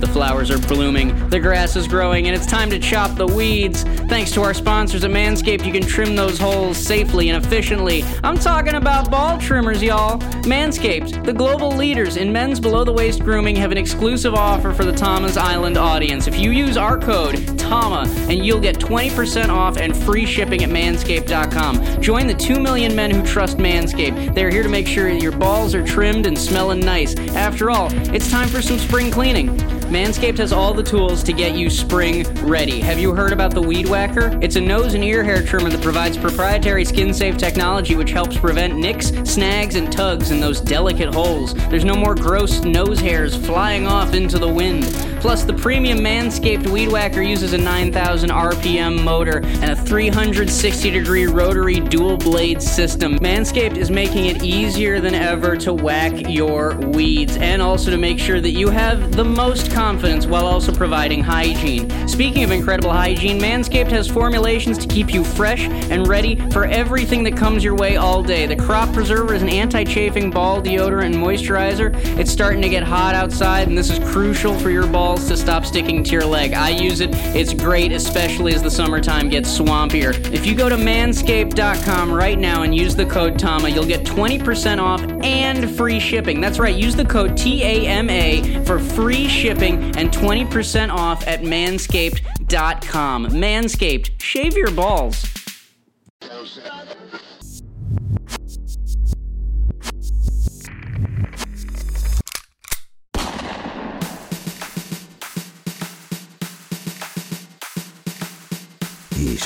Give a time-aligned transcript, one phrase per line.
[0.00, 3.82] The flowers are blooming, the grass is growing, and it's time to chop the weeds.
[4.08, 8.04] Thanks to our sponsors at Manscaped, you can trim those holes safely and efficiently.
[8.22, 10.18] I'm talking about ball trimmers, y'all.
[10.44, 14.84] Manscaped, the global leaders in men's below the waist grooming, have an exclusive offer for
[14.84, 16.26] the Tama's Island audience.
[16.26, 20.70] If you use our code TAMA, and you'll get 20% off and free shipping at
[20.70, 22.00] manscaped.com.
[22.00, 24.34] Join the 2 million men who trust Manscaped.
[24.34, 27.16] They're here to make sure your balls are trimmed and smelling nice.
[27.34, 29.56] After all, it's time for some spring cleaning.
[29.88, 32.78] Manscaped has all the tools to get you spring ready.
[32.78, 34.38] Have you heard about the Weed Whacker?
[34.42, 38.36] It's a nose and ear hair trimmer that provides proprietary skin safe technology which helps
[38.36, 41.54] prevent nicks, snags, and tugs in those delicate holes.
[41.70, 44.84] There's no more gross nose hairs flying off into the wind.
[45.20, 51.26] Plus, the premium Manscaped Weed Whacker uses a 9,000 RPM motor and a 360 degree
[51.26, 53.18] rotary dual blade system.
[53.18, 58.20] Manscaped is making it easier than ever to whack your weeds and also to make
[58.20, 61.90] sure that you have the most confidence while also providing hygiene.
[62.06, 67.24] Speaking of incredible hygiene, Manscaped has formulations to keep you fresh and ready for everything
[67.24, 68.46] that comes your way all day.
[68.46, 71.92] The Crop Preserver is an anti chafing ball deodorant and moisturizer.
[72.16, 75.64] It's starting to get hot outside, and this is crucial for your balls to stop
[75.64, 76.52] sticking to your leg.
[76.52, 80.14] I use it, it's great, especially as the summertime gets swampier.
[80.32, 84.78] If you go to manscaped.com right now and use the code TAMA, you'll get 20%
[84.78, 86.40] off and free shipping.
[86.40, 93.26] That's right, use the code TAMA for free shipping and 20% off at manscaped.com.
[93.28, 95.37] Manscaped, shave your balls.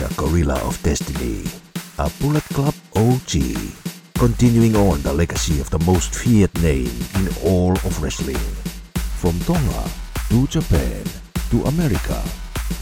[0.02, 1.44] He's a gorilla of destiny,
[1.98, 3.38] a Bullet Club OG,
[4.18, 8.42] continuing on the legacy of the most feared name in all of wrestling.
[9.20, 9.90] From Tonga
[10.28, 11.04] to Japan
[11.50, 12.20] to America,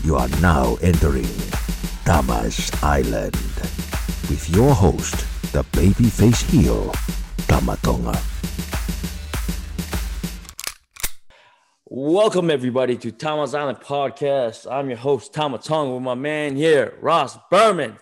[0.03, 1.29] you are now entering
[2.07, 3.37] Tama's Island
[4.31, 6.91] with your host, the babyface heel,
[7.49, 8.19] Tama Tonga.
[11.93, 14.71] Welcome everybody to Tama's Island Podcast.
[14.71, 17.97] I'm your host Tama Tonga with my man here, Ross Berman.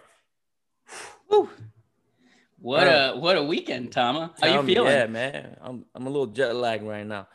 [2.58, 4.34] What a what a weekend, Tama.
[4.38, 4.92] How you feeling?
[4.92, 5.56] Yeah, man.
[5.62, 7.28] I'm I'm a little jet lagged right now.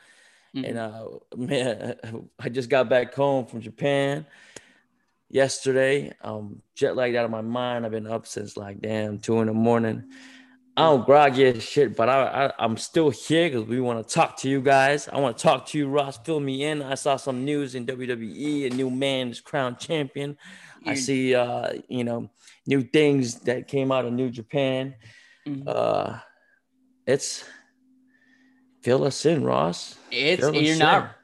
[0.55, 0.69] Mhm.
[0.69, 1.05] And uh
[1.35, 4.27] man, I just got back home from Japan
[5.29, 6.13] yesterday.
[6.21, 7.83] Um jet lagged out of my mind.
[7.83, 10.11] I've been up since like damn two in the morning.
[10.75, 14.13] I don't groggy as shit, but I, I I'm still here because we want to
[14.13, 15.07] talk to you guys.
[15.07, 16.17] I want to talk to you, Ross.
[16.17, 16.81] Fill me in.
[16.81, 18.71] I saw some news in WWE.
[18.71, 20.35] A new man is crowned champion.
[20.85, 22.29] I see uh you know
[22.65, 24.95] new things that came out of New Japan.
[25.47, 25.63] Mhm.
[25.67, 26.17] Uh
[27.05, 27.45] it's
[28.81, 29.95] fill us in, Ross.
[30.11, 30.79] It's you're in.
[30.79, 31.15] not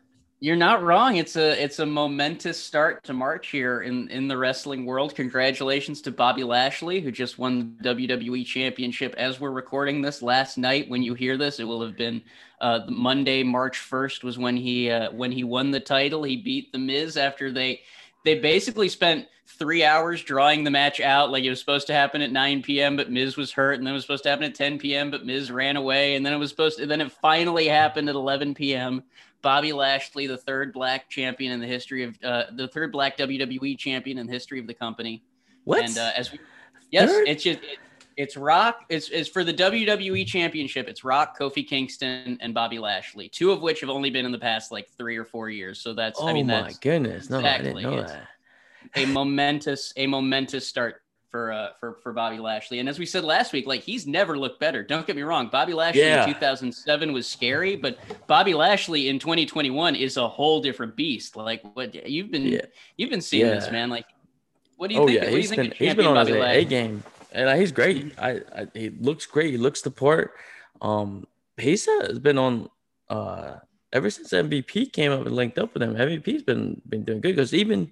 [0.42, 1.18] you're not wrong.
[1.18, 5.14] It's a it's a momentous start to March here in in the wrestling world.
[5.16, 9.14] Congratulations to Bobby Lashley who just won the WWE Championship.
[9.18, 12.22] As we're recording this last night, when you hear this, it will have been
[12.62, 16.24] uh, Monday, March first, was when he uh, when he won the title.
[16.24, 17.82] He beat the Miz after they
[18.24, 21.32] they basically spent three hours drawing the match out.
[21.32, 23.94] Like it was supposed to happen at 9 p.m., but Miz was hurt, and then
[23.94, 26.38] it was supposed to happen at 10 p.m., but Miz ran away, and then it
[26.38, 29.04] was supposed to, then it finally happened at 11 p.m.
[29.42, 33.78] Bobby Lashley, the third black champion in the history of uh, the third black WWE
[33.78, 35.24] champion in the history of the company.
[35.64, 35.84] What?
[35.86, 36.40] And uh, as we,
[36.92, 37.28] yes, Third?
[37.28, 37.78] it's just it,
[38.18, 38.86] it's Rock.
[38.90, 40.90] It's, it's for the WWE Championship.
[40.90, 43.30] It's Rock, Kofi Kingston, and Bobby Lashley.
[43.30, 45.80] Two of which have only been in the past like three or four years.
[45.80, 47.30] So that's oh I mean my that's goodness.
[47.30, 48.28] No, I didn't exactly, know it's- that.
[48.96, 52.80] a momentous a momentous start for uh for for Bobby Lashley.
[52.80, 54.84] And as we said last week, like he's never looked better.
[54.84, 55.48] Don't get me wrong.
[55.52, 56.26] Bobby Lashley Yeah.
[56.28, 57.98] in 2007 was scary, but
[58.28, 61.36] Bobby Lashley in 2021 is a whole different beast.
[61.36, 62.62] Like what you've been Yeah.
[62.98, 63.90] you've been seeing this man.
[63.90, 64.06] Like
[64.78, 65.16] what do you Oh think?
[65.20, 67.04] yeah, what do you he's think been of he's been on his Bobby A game,
[67.32, 68.16] and uh, he's great.
[68.16, 68.24] Mm-hmm.
[68.24, 69.52] I, I he looks great.
[69.52, 70.34] He looks the part.
[70.82, 71.28] Um,
[71.58, 72.70] he's uh, has been on
[73.10, 73.56] uh
[73.92, 75.96] ever since MVP came up and linked up with him.
[75.96, 77.92] MVP's been been doing good because even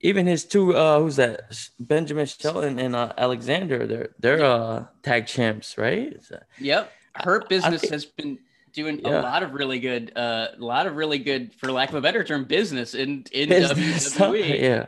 [0.00, 1.40] even his two uh who's that
[1.80, 6.16] Benjamin Shelton and uh, Alexander they're they're uh tag champs right.
[6.22, 6.92] So, Yep.
[7.14, 8.38] her Business has been
[8.72, 9.20] doing Yeah.
[9.20, 12.00] a lot of really good, uh, a lot of really good, for lack of a
[12.00, 14.14] better term, business in in Business.
[14.16, 14.60] WWE.
[14.68, 14.86] yeah.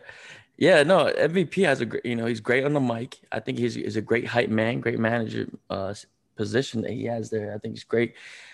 [0.58, 3.18] Yeah, no, MVP has a great, you know, he's great on the mic.
[3.32, 5.94] I think he's, he's a great hype man, great manager uh,
[6.36, 7.54] position that he has there.
[7.54, 8.12] I think he's great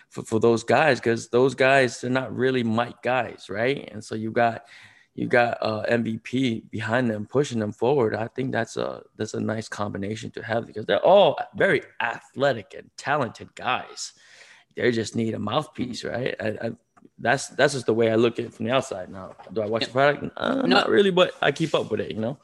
[0.09, 3.89] for, for those guys because those guys, they're not really mic guys, right?
[3.91, 4.67] And so you got
[5.17, 8.15] you got uh, MVP behind them, pushing them forward.
[8.15, 12.75] I think that's a that's a nice combination to have because they're all very athletic
[12.77, 14.13] and talented guys.
[14.77, 16.37] They just need a mouthpiece, right?
[16.39, 16.71] I, I,
[17.19, 19.11] that's that's just the way I look at it from the outside.
[19.11, 20.31] Now, do I watch the product?
[20.37, 20.63] Uh, No.
[20.67, 22.11] Not really, but I keep up with it.
[22.11, 22.39] You know.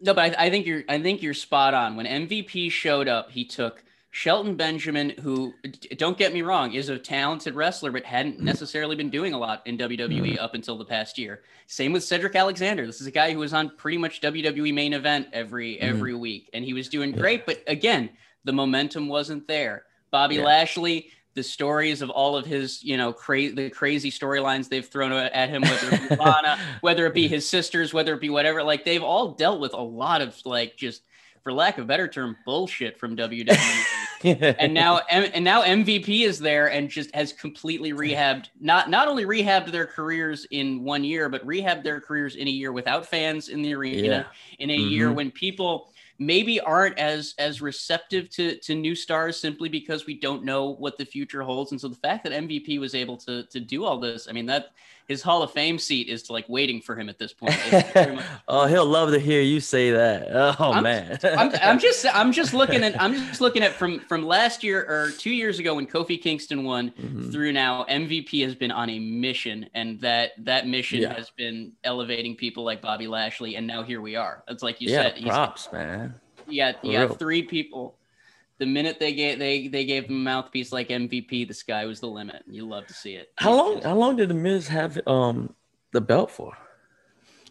[0.00, 1.94] No, but I, I think you're I think you're spot on.
[1.94, 3.84] When MVP showed up, he took
[4.16, 5.52] Shelton Benjamin, who
[5.98, 8.46] don't get me wrong, is a talented wrestler, but hadn't hmm.
[8.46, 10.42] necessarily been doing a lot in WWE hmm.
[10.42, 11.42] up until the past year.
[11.66, 12.86] Same with Cedric Alexander.
[12.86, 15.84] This is a guy who was on pretty much WWE main event every hmm.
[15.84, 17.44] every week, and he was doing great.
[17.44, 18.08] But again,
[18.44, 19.84] the momentum wasn't there.
[20.10, 20.44] Bobby Yeah.
[20.44, 21.10] Lashley.
[21.34, 25.50] The stories of all of his, you know, crazy the crazy storylines they've thrown at
[25.50, 28.86] him, whether it be Lana, whether it be his sisters, whether it be whatever, like
[28.86, 31.02] they've all dealt with a lot of like just,
[31.42, 33.84] for lack of a better term, bullshit from WWE.
[34.24, 39.08] and now M- and now MVP is there and just has completely rehabbed not not
[39.08, 43.06] only rehabbed their careers in one year, but rehabbed their careers in a year without
[43.06, 44.26] fans in the arena,
[44.58, 45.14] in a year Mhm.
[45.14, 50.44] when people maybe aren't as as receptive to to new stars simply because we don't
[50.44, 51.72] know what the future holds.
[51.72, 54.46] And so the fact that MVP was able to to do all this, I mean
[54.46, 54.70] that
[55.08, 57.54] his Hall of Fame seat is like waiting for him at this point.
[57.94, 60.28] Much- oh, he'll love to hear you say that.
[60.58, 61.18] Oh I'm- man.
[61.22, 64.80] I'm, I'm just I'm just looking at I'm just looking at from from last year
[64.88, 67.30] or two years ago when Kofi Kingston won Mhm.
[67.32, 71.14] through now MVP has been on a mission and that that mission Yeah.
[71.14, 74.42] has been elevating people like Bobby Lashley and now here we are.
[74.48, 76.14] It's like you yeah, said he's, props, man.
[76.48, 77.95] you got you For got three people.
[78.58, 82.00] The minute they gave they they gave him a mouthpiece like MVP, the sky was
[82.00, 82.42] the limit.
[82.46, 83.30] You love to see it.
[83.36, 83.82] How long?
[83.82, 85.54] How long did the Miz have um
[85.92, 86.52] the belt for?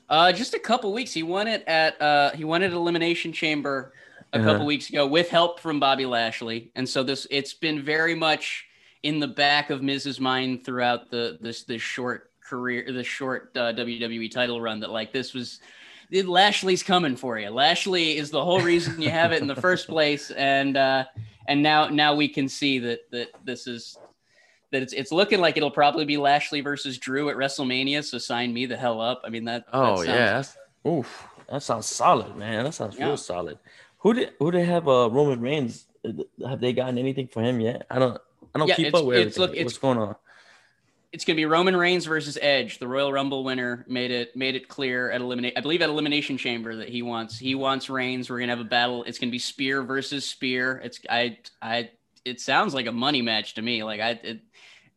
[0.10, 1.14] Uh, just a couple weeks.
[1.14, 3.94] He won it at uh, he won it at Elimination Chamber
[4.34, 4.52] a Uh-huh.
[4.52, 8.66] couple weeks ago with help from Bobby Lashley, and so this it's been very much
[9.04, 13.74] in the back of Miz's mind throughout the this this short career, the short uh,
[13.74, 14.80] WWE title run.
[14.80, 15.60] That like this was.
[16.24, 17.50] Lashley's coming for you.
[17.50, 21.06] Lashley is the whole reason you have it in the first place, and uh,
[21.48, 23.98] and now now we can see that that this is
[24.72, 28.04] that it's it's looking like it'll probably be Lashley versus Drew at WrestleMania.
[28.04, 29.22] So sign me the hell up.
[29.26, 29.66] I mean that.
[29.66, 30.58] that Oh sounds- yeah, that's
[30.88, 31.28] oof.
[31.50, 32.64] That sounds solid, man.
[32.64, 33.06] That sounds Yeah.
[33.08, 33.60] real solid.
[34.00, 35.86] Who did who they have uh Roman Reigns?
[36.04, 37.86] Uh, Have they gotten anything for him yet?
[37.90, 38.20] I don't
[38.54, 40.16] I don't Yeah, keep it's- up with it's- look, it's- What's going on?
[41.16, 42.78] It's gonna be Roman Reigns versus Edge.
[42.78, 45.54] The Royal Rumble winner made it made it clear at eliminate.
[45.56, 48.30] I believe at Elimination Chamber that he wants he wants Reigns.
[48.30, 49.06] We're gonna have a battle.
[49.06, 50.82] It's gonna be Spear versus Spear.
[50.84, 51.92] It's I I.
[52.26, 53.82] It sounds like a money match to me.
[53.86, 54.42] Like I it,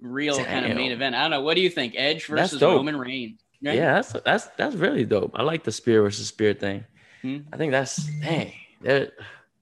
[0.00, 1.14] real kind of main event.
[1.14, 1.42] I don't know.
[1.42, 1.94] What do you think?
[1.96, 2.60] Edge versus.
[2.60, 3.38] Roman Reigns.
[3.62, 3.76] right?
[3.76, 5.30] Yeah, that's that's that's really dope.
[5.36, 6.84] I like the spear versus spear thing.
[7.22, 7.38] Hmm.
[7.52, 8.54] I think that's dang.
[8.82, 9.12] that-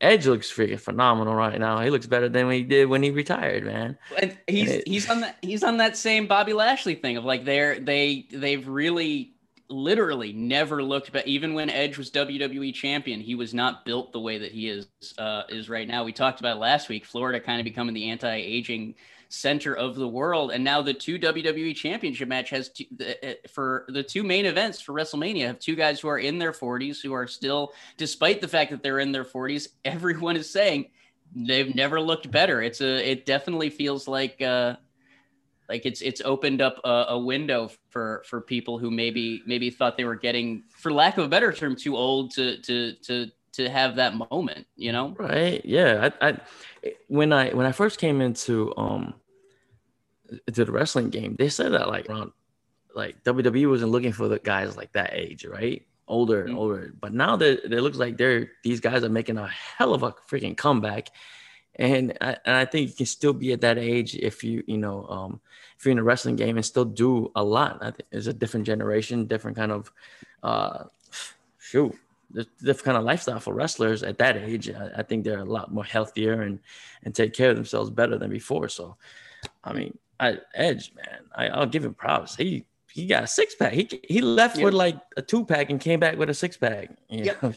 [0.00, 1.81] Edge looks freaking phenomenal right now.
[1.81, 3.96] He looks better than he did when he retired, man.
[4.20, 7.44] And he's it- he's on that he's on that same Bobby Lashley thing of like
[7.44, 9.32] they're they they've really
[9.69, 14.20] literally never looked but even when Edge was WWE champion, he was not built the
[14.20, 14.87] way that he is
[15.19, 16.04] uh is right now.
[16.04, 18.94] We talked about last week, Florida kind of becoming the anti-aging
[19.28, 23.34] center of the world and now the two WWE championship match has two, the, uh,
[23.49, 27.02] for the two main events for WrestleMania have two guys who are in their 40s
[27.02, 30.87] who are still despite the fact that they're in their 40s everyone is saying
[31.35, 32.62] they've never looked better.
[32.62, 34.76] It's a it definitely feels like uh
[35.68, 39.97] like it's it's opened up a, a window for for people who maybe maybe thought
[39.97, 43.68] they were getting for lack of a better term too old to to to to
[43.68, 45.14] have that moment, you know?
[45.18, 45.64] Right?
[45.64, 46.10] Yeah.
[46.20, 46.40] I, I
[47.08, 49.14] when I when I first came into um
[50.52, 52.32] to the wrestling game, they said that like around
[52.94, 55.86] like WWE wasn't looking for the guys like that age, right?
[56.08, 56.58] Older and Mhm.
[56.58, 56.94] older.
[57.00, 60.12] But now that it looks like they're these guys are making a hell of a
[60.30, 61.08] freaking comeback.
[61.78, 64.78] And I, and I think you can still be at that age if you you
[64.78, 65.40] know um,
[65.78, 67.78] if you're in a wrestling game and still do a lot.
[67.82, 69.92] I think it's a different generation, different kind of
[70.42, 70.84] uh,
[71.58, 71.94] shoot,
[72.33, 74.68] different kind of lifestyle for wrestlers at that age.
[74.71, 76.59] I, I think they're a lot more healthier and
[77.04, 78.68] and take care of themselves better than before.
[78.68, 78.97] So,
[79.64, 82.37] I mean, I, Edge, man, I, I'll give him props.
[82.37, 83.73] He he got a six pack.
[83.73, 84.64] He he left Yeah.
[84.64, 86.90] with like a two pack and came back with a six pack.
[87.11, 87.52] Know?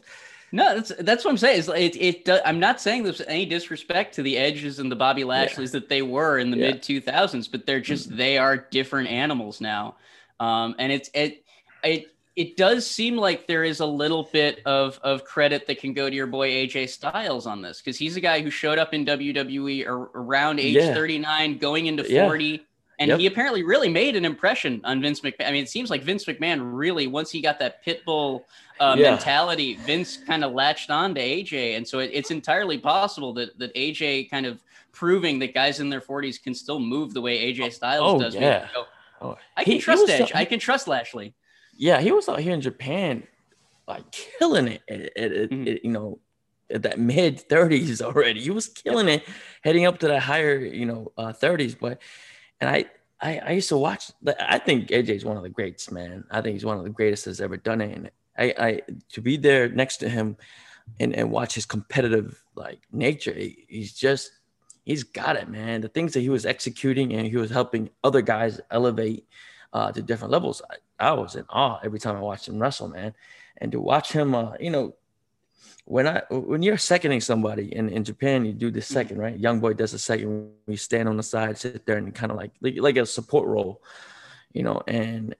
[0.51, 1.59] No, that's that's what I'm saying.
[1.59, 5.71] Is it I'm not saying there's any disrespect to the Edges and the Bobby Lashleys
[5.71, 6.71] that they were in the Yeah.
[6.71, 9.95] mid 2000s, but they're just they are different animals now.
[10.39, 11.43] Um, and it's it
[11.83, 15.93] it it does seem like there is a little bit of of credit that can
[15.93, 18.93] go to your boy AJ Styles on this because he's a guy who showed up
[18.93, 20.93] in WWE ar- around age Yeah.
[20.93, 22.25] 39, going into Yeah.
[22.25, 22.65] 40.
[23.01, 23.19] And Yep.
[23.19, 25.47] he apparently really made an impression on Vince McMahon.
[25.47, 28.45] I mean, it seems like Vince McMahon really, once he got that pit bull
[28.81, 29.11] uh, Yeah.
[29.11, 31.75] mentality, Vince kind of latched on to AJ.
[31.77, 35.89] And so it, it's entirely possible that, that AJ kind of proving that guys in
[35.89, 38.35] their 40s can still move the way AJ Styles Oh, does.
[38.35, 38.67] yeah.
[38.73, 38.85] So
[39.21, 40.31] Oh, I can he trust so- Edge.
[40.35, 41.33] I can trust Lashley.
[41.79, 43.23] Yeah, he was out here in Japan,
[43.87, 44.81] like killing it.
[44.89, 45.75] At, at- at- Mhm.
[45.75, 46.19] at, you know,
[46.69, 49.23] at that mid thirties already, he was killing it,
[49.63, 51.73] heading up to the higher, you know, uh, thirties.
[51.75, 52.01] but
[52.61, 52.85] and I,
[53.21, 54.11] I, I used to watch.
[54.39, 56.25] I think AJ is one of the greats, man.
[56.29, 57.95] I think he's one of the greatest that's ever done it.
[57.97, 58.81] And I, I
[59.13, 60.35] to be there next to him,
[60.99, 63.33] and and watch his competitive like nature.
[63.33, 64.31] he- he's just.
[64.85, 65.81] He's got it, man.
[65.81, 69.27] The things that he was executing and he was helping other guys elevate
[69.71, 70.63] uh, to different levels.
[70.99, 73.13] I, was in awe every time I watched him wrestle, man.
[73.57, 74.95] And to watch him, uh, you know,
[75.85, 79.37] when I when you're seconding somebody in, in Japan, you do the second, right?
[79.37, 80.51] Young boy does the second.
[80.67, 83.47] We stand on the side, sit there, and kind of like, like like a support
[83.47, 83.81] role,
[84.53, 84.81] you know.
[84.87, 85.35] And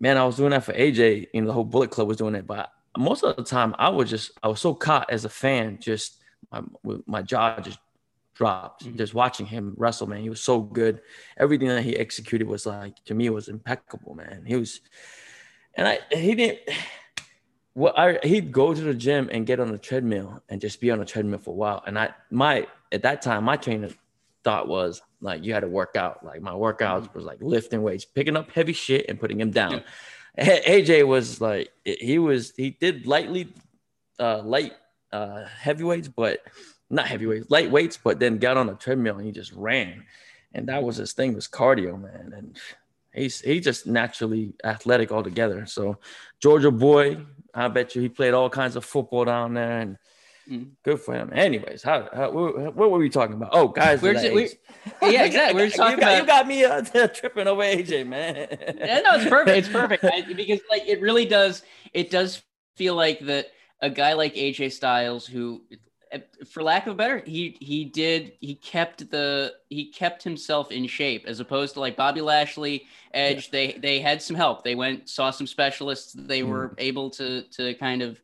[0.00, 1.28] man, I was doing that for AJ.
[1.32, 3.88] You know, the whole Bullet Club was doing it, but most of the time, I
[3.90, 6.62] was just I was so caught as a fan, just my
[7.06, 7.78] my jaw just
[8.36, 8.96] dropped Mhm.
[8.96, 10.06] just watching him wrestle.
[10.06, 11.00] Man, he was so good.
[11.38, 14.44] Everything that he executed was like to me was impeccable, man.
[14.46, 14.80] He was,
[15.74, 16.60] and I he didn't.
[17.74, 20.90] Well, I he'd go to the gym and get on the treadmill and just be
[20.90, 21.82] on the treadmill for a while.
[21.86, 23.90] And I my at that time my trainer
[24.44, 26.24] thought was like you had to work out.
[26.24, 29.82] Like my workouts was like lifting weights, picking up heavy shit and putting him down.
[30.38, 33.52] A- AJ was like he was he did lightly
[34.18, 34.72] uh light
[35.12, 36.40] uh heavyweights, but
[36.90, 40.04] not heavyweights, lightweights, but then got on a treadmill and he just ran.
[40.54, 42.32] And that was his thing was cardio, man.
[42.36, 42.56] And
[43.12, 45.66] he's he just naturally athletic altogether.
[45.66, 45.98] So
[46.40, 47.18] Georgia boy,
[47.54, 49.98] I bet you he played all kinds of football down there and
[50.48, 50.70] Mhm.
[50.84, 51.30] good for him.
[51.34, 53.48] Anyways, how, how what, what were we talking about?
[53.52, 54.56] Oh, guys, We're just- we- age.
[55.02, 55.60] yeah, exactly.
[55.60, 58.46] We're just you, talking got, about- you got me uh, tripping over AJ, man.
[58.78, 59.56] yeah, no, it's perfect.
[59.58, 61.64] It's perfect I, because like it really does.
[61.92, 62.42] It does
[62.76, 63.48] feel like that
[63.82, 65.62] a guy like AJ Styles, who,
[66.48, 70.86] for lack of a better, he he did he kept the he kept himself in
[70.86, 73.50] shape as opposed to like Bobby Lashley, Edge.
[73.50, 74.62] They they had some help.
[74.62, 76.12] They went saw some specialists.
[76.12, 76.50] They mm-hmm.
[76.50, 78.20] were able to to kind of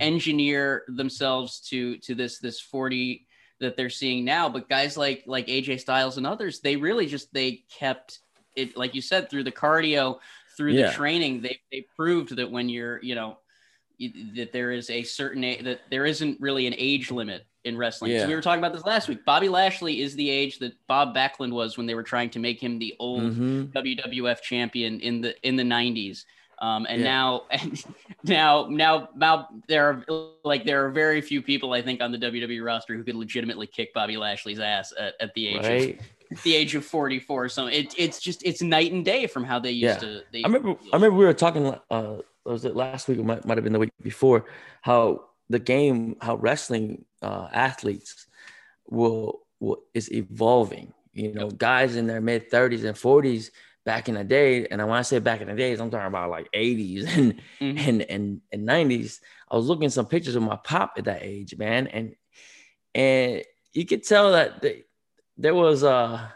[0.00, 3.26] engineer themselves to to this this forty
[3.60, 4.48] that they're seeing now.
[4.48, 8.20] But guys like like AJ Styles and others, they really just they kept
[8.54, 10.18] it like you said through the cardio,
[10.56, 10.88] through Yeah.
[10.88, 11.42] the training.
[11.42, 13.38] They they proved that when you're you know
[14.36, 18.16] that there is a certain that there isn't really an age limit in wrestling.
[18.20, 19.24] So we were talking about this last week.
[19.24, 22.62] Bobby Lashley is the age that Bob Backlund was when they were trying to make
[22.62, 23.72] him the old Mhm.
[23.72, 26.24] WWF champion in the in the 90s.
[26.58, 27.08] Um, and Yeah.
[27.08, 27.84] now and
[28.22, 32.18] now now now there are like there are very few people I think on the
[32.18, 36.00] WWE roster who could legitimately kick Bobby Lashley's ass at, at the age Right.
[36.30, 37.48] of the age of 44.
[37.48, 40.08] So it, it's just it's night and day from how they used Yeah.
[40.08, 40.22] to.
[40.32, 40.70] They, I remember.
[40.92, 41.74] I remember we were talking.
[41.90, 43.18] Uh, was it last week?
[43.18, 44.46] Or might might have been the week before.
[44.82, 48.26] How the game, how wrestling uh, athletes
[48.88, 50.92] will will is evolving.
[51.12, 53.50] You know, guys in their mid thirties and forties
[53.84, 56.30] back in the day, and when I say back in the days, I'm talking about
[56.30, 57.78] like eighties and Mhm.
[57.88, 59.20] and and and nineties.
[59.50, 62.14] I was looking at some pictures of my pop at that age, man, and
[62.94, 64.84] and you could tell that they,
[65.36, 66.28] there was uh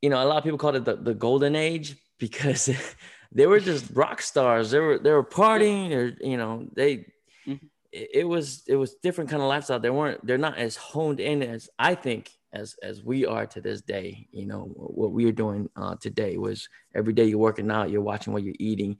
[0.00, 2.68] you know a lot of people called it the, the golden age because
[3.32, 4.70] they were just rock stars.
[4.70, 5.92] They were they were partying.
[5.94, 7.06] Or you know they
[7.46, 7.60] Mhm.
[7.92, 9.80] it, it was it was different kind of lifestyle.
[9.80, 13.60] They weren't they're not as honed in as i think as as we are to
[13.60, 14.28] this day.
[14.32, 18.02] You know what we are doing uh today was every day you're working out you're
[18.02, 18.98] watching what you're eating.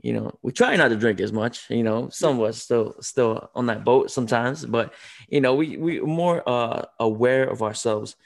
[0.00, 2.94] You know we try not to drink as much you know some of us still
[3.00, 4.94] still on that boat sometimes but
[5.28, 8.16] you know we we more uh aware of ourselves.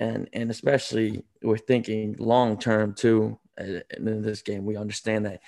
[0.00, 5.40] And and especially we're thinking long term too in this game we understand that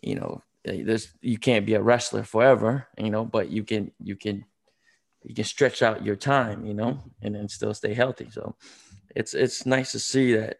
[0.00, 4.16] you know this you can't be a wrestler forever you know but you can you
[4.16, 4.44] can
[5.24, 7.08] you can stretch out your time you know mm-hmm.
[7.22, 8.28] and then still stay healthy.
[8.30, 8.56] So
[9.14, 10.56] it's it's nice to see that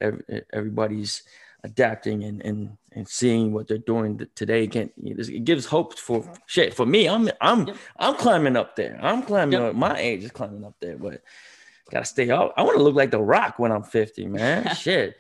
[0.53, 1.23] everybody's
[1.65, 4.67] adapting and and and seeing what they're doing today.
[4.67, 6.33] Can it gives hope for mm-hmm.
[6.47, 6.75] shit.
[6.75, 7.77] For me i'm i'm Yep.
[7.99, 8.99] i'm climbing up there.
[9.03, 9.71] I'm climbing Yep.
[9.71, 9.75] up.
[9.77, 11.23] My age is climbing up there but
[11.91, 14.75] gotta stay out i want to look like the rock when i'm 50 man.
[14.77, 15.17] Shit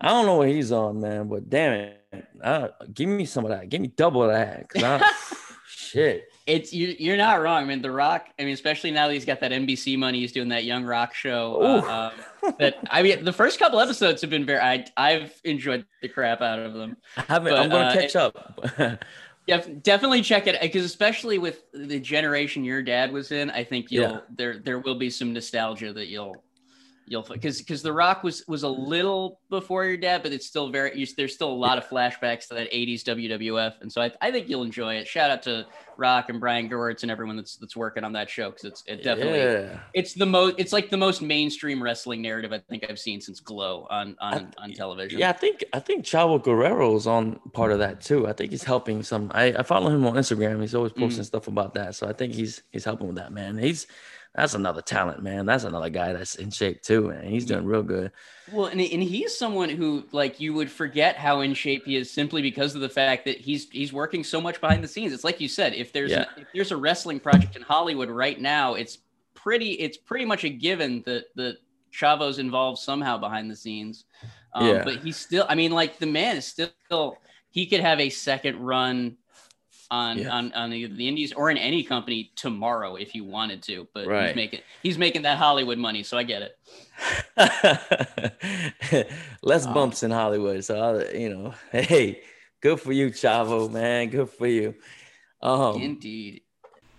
[0.00, 1.94] i don't know what he's on man but damn it
[2.42, 5.12] uh, give me some of that give me double that I,
[5.68, 7.62] shit It's you, you're not wrong.
[7.62, 8.28] I mean, The Rock.
[8.38, 11.12] I mean, especially now that he's got that NBC money, he's doing that Young Rock
[11.12, 11.60] show.
[11.60, 12.10] Uh,
[12.42, 14.58] um, that I mean, the first couple episodes have been very.
[14.58, 16.96] I I've enjoyed the crap out of them.
[17.18, 17.52] I haven't.
[17.52, 18.64] But, I'm gonna uh, catch up.
[19.46, 23.90] Def- definitely check it because especially with the generation your dad was in, I think
[23.90, 24.20] you'll Yeah.
[24.34, 26.42] there there will be some nostalgia that you'll
[27.10, 30.70] you'll because because The Rock was was a little before your dad, but it's still
[30.70, 34.12] very you, there's still a lot of flashbacks to that '80s WWF, and so I,
[34.20, 35.06] I think you'll enjoy it.
[35.06, 38.50] Shout out to Rock and Brian Gewirtz and everyone that's that's working on that show
[38.50, 39.80] because it's it definitely Yeah.
[39.94, 43.40] it's the most it's like the most mainstream wrestling narrative I think I've seen since
[43.40, 45.18] Glow on on on television.
[45.18, 48.28] Yeah, I think I think Chavo Guerrero's on part of that too.
[48.28, 49.30] I think he's helping some.
[49.34, 50.60] I, I follow him on Instagram.
[50.60, 51.26] He's always posting mm.
[51.26, 51.94] stuff about that.
[51.94, 53.58] So I think he's he's helping with that, man.
[53.58, 53.86] He's
[54.38, 55.46] that's another talent, man.
[55.46, 57.24] That's another guy that's in shape too, man.
[57.24, 58.12] He's doing real good.
[58.52, 62.10] Well, and, and he's someone who like you would forget how in shape he is
[62.10, 65.12] simply because of the fact that he's he's working so much behind the scenes.
[65.12, 66.26] It's like you said, if there's Yeah.
[66.36, 68.98] a, if there's a wrestling project in Hollywood right now, it's
[69.34, 71.56] pretty it's pretty much a given that that
[71.90, 74.04] Chavo's involved somehow behind the scenes.
[74.54, 74.84] Um, Yeah.
[74.84, 77.18] But he's still, I mean, like the man is still
[77.50, 79.16] he could have a second run
[79.90, 80.28] on Yeah.
[80.30, 83.88] on on either the Indies or in any company tomorrow if you wanted to.
[83.94, 84.28] But Right.
[84.28, 86.58] he's making he's making that Hollywood money, so I get it.
[89.42, 90.64] Less Um, bumps in Hollywood.
[90.64, 92.20] So I, you know, hey,
[92.60, 94.08] good for you, Chavo, man.
[94.08, 94.74] Good for you.
[95.42, 96.42] Um, Indeed.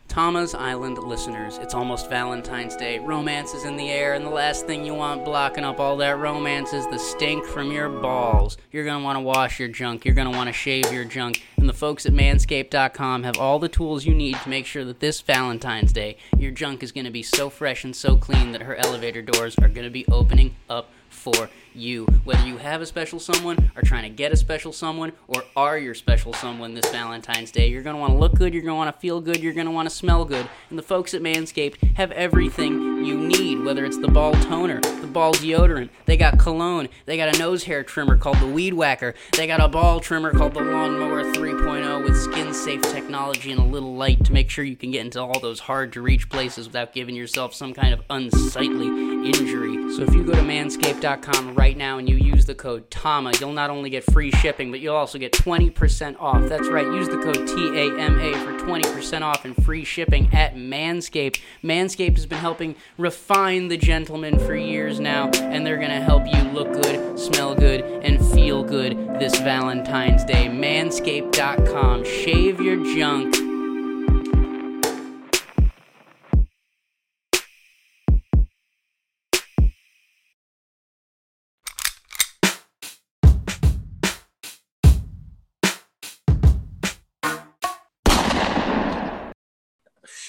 [0.07, 2.97] Tama's Island listeners, it's almost Valentine's Day.
[2.97, 6.17] Romance is in the air, and the last thing you want blocking up all that
[6.17, 8.57] romance is the stink from your balls.
[8.71, 12.05] You're gonna wanna wash your junk, you're gonna wanna shave your junk, and the folks
[12.05, 16.17] at manscaped.com have all the tools you need to make sure that this Valentine's Day,
[16.37, 19.69] your junk is gonna be so fresh and so clean that her elevator doors are
[19.69, 22.05] gonna be opening up for you.
[22.23, 25.77] Whether you have a special someone, are trying to get a special someone, or are
[25.77, 28.73] your special someone this Valentine's Day, you're going to want to look good, you're going
[28.73, 30.47] to want to feel good, you're going to want to smell good.
[30.69, 35.07] And the folks at Manscaped have everything you need, whether it's the ball toner, the
[35.07, 39.15] ball deodorant, they got cologne, they got a nose hair trimmer called the Weed Whacker,
[39.33, 43.63] they got a ball trimmer called the Lawnmower 3.0 with skin safe technology and a
[43.63, 46.67] little light to make sure you can get into all those hard to reach places
[46.67, 48.87] without giving yourself some kind of unsightly
[49.25, 49.93] injury.
[49.95, 53.53] So if you go to manscaped.com right now and you use the code TAMA, you'll
[53.53, 56.47] not only get free shipping, but you'll also get 20% off.
[56.47, 61.41] That's right, use the code TAMA for 20% off and free shipping at Manscaped.
[61.63, 66.25] Manscaped has been helping refine the gentleman for years now, and they're going to help
[66.25, 70.47] you look good, smell good, and feel good this Valentine's Day.
[70.47, 72.05] Manscaped.com.
[72.05, 73.48] Shave your junk.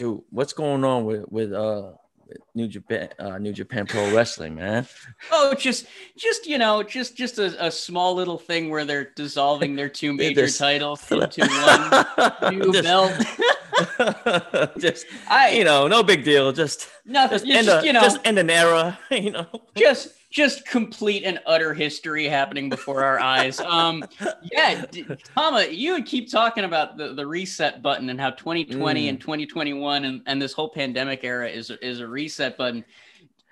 [0.01, 1.93] Shoot, what's going on with with uh
[2.55, 4.87] New Japan uh New Japan Pro Wrestling, man?
[5.33, 5.87] Oh, just,
[6.17, 10.13] just you know, just, just a, a small little thing where they're dissolving their two
[10.23, 13.13] major just- titles into one new Just- belt.
[14.79, 16.51] just I- you know, no big deal.
[16.53, 17.47] Just Nothing.
[17.47, 19.47] just just, a, you know, just end an era, you know.
[19.77, 23.59] just just complete and utter history happening before our eyes.
[23.61, 24.05] Um,
[24.53, 29.07] yeah, d- Tama, you would keep talking about the, the reset button and how 2020
[29.07, 29.09] Mm.
[29.09, 32.85] and 2021 and, and this whole pandemic era is is a reset button.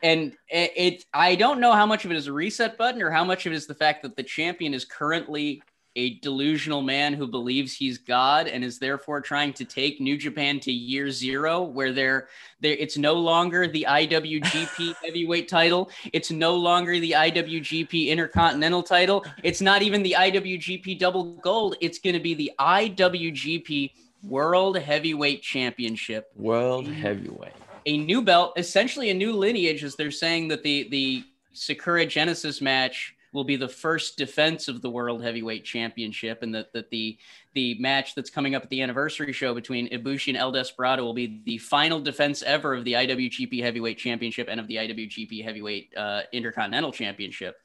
[0.05, 3.11] And it, it, I don't know how much of it is a reset button or
[3.11, 5.61] how much of it is the fact that the champion is currently
[5.96, 10.61] a delusional man who believes he's God and is therefore trying to take New Japan
[10.61, 12.29] to year zero, where they're
[12.61, 12.74] there.
[12.74, 15.90] It's no longer the IWGP Heavyweight title.
[16.12, 19.24] It's no longer the IWGP Intercontinental title.
[19.42, 21.77] It's not even the IWGP Double Gold.
[21.81, 27.53] It's going to be the IWGP World Heavyweight Championship World heavyweight.
[27.87, 32.61] a new belt, essentially a new lineage, as they're saying that the the Sakura Genesis
[32.61, 37.19] match will be the first defense of the World Heavyweight Championship, and that that the
[37.55, 41.14] the match that's coming up at the anniversary show between Ibushi and El Desperado will
[41.14, 45.93] be the final defense ever of the IWGP Heavyweight Championship and of the IWGP Heavyweight
[45.97, 47.61] uh, Intercontinental Championship.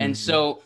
[0.00, 0.62] And so,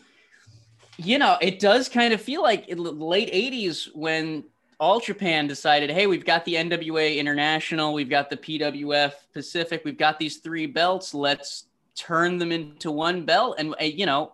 [0.97, 4.45] you know, it does kind of feel like in the late 80s when
[4.79, 9.97] all Japan decided, hey, we've got the NWA International, we've got the PWF Pacific, we've
[9.97, 11.13] got these three belts.
[11.13, 13.55] Let's turn them into one belt.
[13.57, 14.33] And, uh, you know,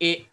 [0.00, 0.26] it,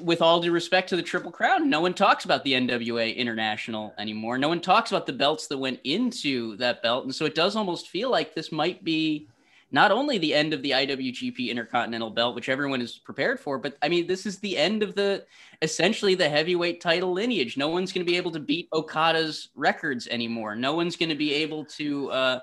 [0.00, 3.94] with all due respect to the Triple Crown, no one talks about the NWA International
[3.98, 4.38] anymore.
[4.38, 7.04] No one talks about the belts that went into that belt.
[7.04, 9.28] And so it does almost feel like this might be
[9.70, 13.76] not only the end of the IWGP Intercontinental belt, which everyone is prepared for, but
[13.82, 15.24] I mean, this is the end of the
[15.60, 17.56] essentially the heavyweight title lineage.
[17.56, 20.56] No one's going to be able to beat Okada's records anymore.
[20.56, 22.40] No one's going to be able to, uh,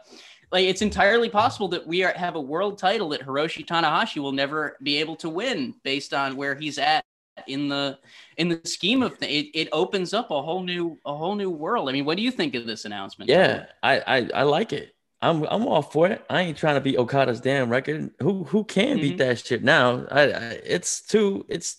[0.51, 4.31] like, it's entirely possible that we are, have a world title that Hiroshi Tanahashi will
[4.31, 7.03] never be able to win based on where he's at
[7.47, 7.99] in the
[8.37, 11.49] in the scheme of things, it, it opens up a whole new a whole new
[11.49, 11.89] world.
[11.89, 13.29] I mean, what do you think of this announcement?
[13.29, 14.95] Yeah, I, I I like it.
[15.21, 16.23] I'm I'm all for it.
[16.29, 18.11] I ain't trying to beat Okada's damn record.
[18.21, 19.01] Who who can mm-hmm.
[19.01, 20.05] beat that shit now?
[20.11, 21.77] I, I, it's too it's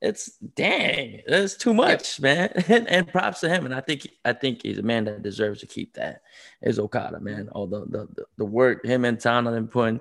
[0.00, 2.50] it's dang, that's too much, man.
[2.68, 3.64] And, and, props to him.
[3.64, 6.22] And I think I think he's a man that deserves to keep that.
[6.62, 7.48] Is Okada, man.
[7.50, 10.00] All the the, the work him and Tana and putting.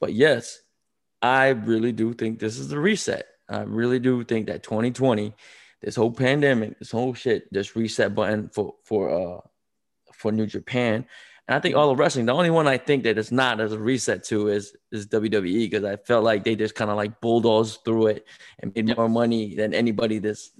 [0.00, 0.60] But yes,
[1.22, 3.26] I really do think this is the reset.
[3.48, 5.34] I really do think that 2020,
[5.82, 9.40] this whole pandemic, this whole shit, this reset button for for uh
[10.12, 11.06] for New Japan.
[11.48, 13.72] And I think all of wrestling, the only one I think that it's not as
[13.72, 17.22] a reset to is is WWE because I felt like they just kind of like
[17.22, 18.26] bulldozed through it
[18.58, 18.98] and made yep.
[18.98, 20.50] more money than anybody this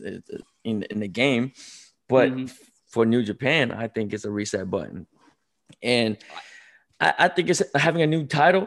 [0.64, 1.52] in in the game.
[2.08, 2.46] But mm-hmm.
[2.88, 5.06] for New Japan, I think it's a reset button,
[5.82, 6.16] and
[6.98, 8.66] I, I think it's having a new title.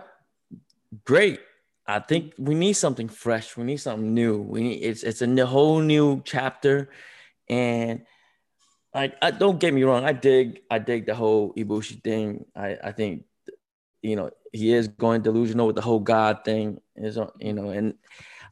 [1.06, 1.40] Great,
[1.88, 3.58] I think we need something fresh.
[3.58, 4.38] We need something new.
[4.38, 6.92] We need it's it's a whole new chapter,
[7.50, 8.06] and
[8.94, 12.46] like I don't get me wrong, I dig I dig the whole Ibushi thing.
[12.56, 13.26] I I think
[14.02, 16.80] you know he is going delusional with the whole God thing.
[16.96, 17.96] Is you know, and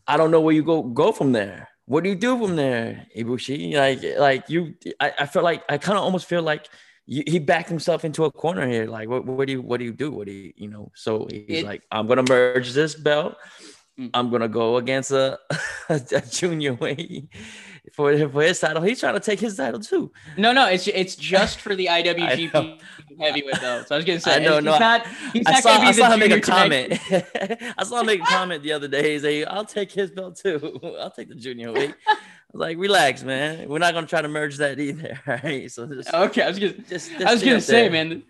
[0.07, 1.69] I don't know where you go go from there.
[1.85, 3.75] What do you do from there, Ibushi?
[3.75, 6.69] Like like you, I, I feel like I kind of almost feel like
[7.09, 8.85] he backed himself into a corner here.
[8.85, 10.11] Like, what, what do you, what do you do?
[10.11, 10.91] What do you, you know?
[10.93, 13.35] So he's it, like, I'm gonna merge this belt.
[13.99, 14.11] Mm.
[14.13, 15.37] I'm gonna go against a,
[15.89, 17.27] a, junior weight
[17.91, 18.81] for for his title.
[18.81, 20.11] He's trying to take his title too.
[20.37, 22.79] No, no, it's it's just for the IWGP
[23.19, 23.89] heavyweight belt.
[23.89, 25.05] So I was gonna say, I know, he's no, not.
[25.33, 26.99] He's I not saw, I saw him make a comment.
[27.11, 29.13] I saw him make a comment the other day.
[29.13, 30.79] He's like, "I'll take his belt too.
[30.97, 33.69] I'll take the junior weight." I was like, relax, man.
[33.69, 35.19] We're not gonna try to merge that either.
[35.27, 35.69] Right.
[35.69, 37.91] So just, okay, I was gonna just, just I was gonna say, there.
[37.91, 38.23] man,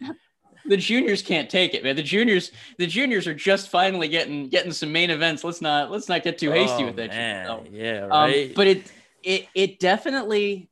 [0.66, 1.96] the juniors can't take it, man.
[1.96, 5.44] The juniors, the juniors are just finally getting getting some main events.
[5.44, 7.10] Let's not let's not get too hasty oh, with that.
[7.10, 7.68] Man.
[7.72, 8.48] Yeah, um, right.
[8.48, 8.92] Um, but it
[9.24, 10.70] it it definitely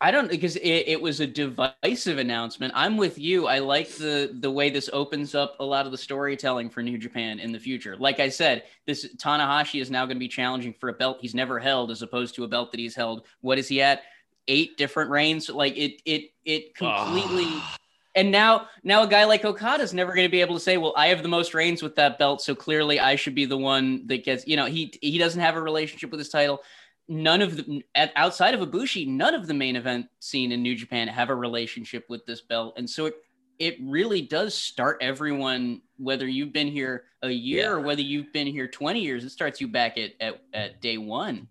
[0.00, 2.72] I don't because it, it was a divisive announcement.
[2.76, 3.48] I'm with you.
[3.48, 6.98] I like the the way this opens up a lot of the storytelling for New
[6.98, 7.96] Japan in the future.
[7.96, 11.34] Like I said, this Tanahashi is now going to be challenging for a belt he's
[11.34, 13.26] never held, as opposed to a belt that he's held.
[13.40, 14.02] What is he at?
[14.46, 15.48] Eight different reigns.
[15.48, 17.46] Like it it it completely.
[17.46, 17.74] Oh.
[18.18, 20.76] And now, now a guy like Okada is never going to be able to say,
[20.76, 23.56] "Well, I have the most reigns with that belt, so clearly I should be the
[23.56, 26.62] one that gets." You know, he he doesn't have a relationship with his title
[27.08, 31.08] none of the outside of Ibushi, none of the main event scene in New Japan
[31.08, 33.14] have a relationship with this belt, and so it
[33.58, 37.70] it really does start everyone, whether you've been here a year yeah.
[37.70, 39.24] or whether you've been here twenty years.
[39.24, 41.48] It starts you back at at, at day one.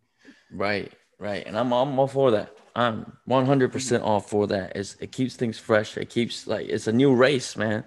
[0.52, 2.56] Right, right, and I'm I'm all for that.
[2.78, 4.76] I'm 100 percent all for that.
[4.76, 5.98] It's, it keeps things fresh.
[5.98, 7.84] It keeps like it's a new race, man,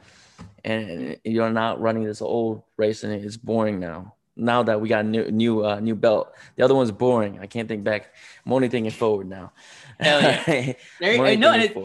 [0.64, 5.04] and you're not running this old race, and it's boring now now that we got
[5.04, 6.34] a new new uh, new belt.
[6.56, 7.38] The other one's boring.
[7.38, 8.12] I can't think back.
[8.44, 9.52] I'm only thinking forward now.
[10.00, 10.42] Hell yeah.
[11.00, 11.76] there, know, and, it,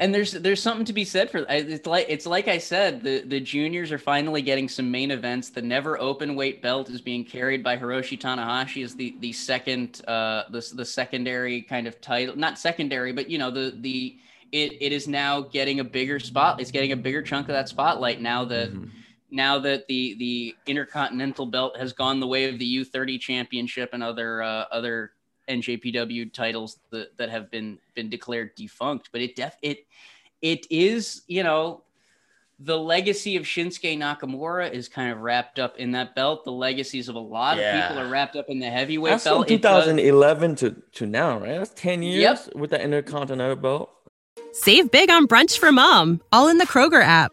[0.00, 3.20] and there's there's something to be said for it's like it's like I said the
[3.20, 5.50] the juniors are finally getting some main events.
[5.50, 10.02] The never open weight belt is being carried by Hiroshi Tanahashi as the the second
[10.08, 14.16] uh the the secondary kind of title, not secondary, but you know the the
[14.52, 16.60] it it is now getting a bigger spot.
[16.60, 18.70] It's getting a bigger chunk of that spotlight now that.
[18.70, 18.96] Mm-hmm
[19.32, 24.02] now that the the intercontinental belt has gone the way of the U30 championship and
[24.02, 25.12] other uh, other
[25.50, 29.86] NJPW titles that, that have been been declared defunct but it def it
[30.40, 31.82] it is you know
[32.62, 36.44] the legacy of Shinsuke Nakamura is kind of wrapped up in that belt.
[36.44, 37.74] The legacies of a lot yeah.
[37.74, 39.48] of people are wrapped up in the heavyweight That's belt.
[39.48, 41.58] From 2011 to, to now, right?
[41.58, 42.54] That's 10 years yep.
[42.54, 43.90] with the Intercontinental belt.
[44.52, 47.32] Save big on brunch for mom, all in the Kroger app.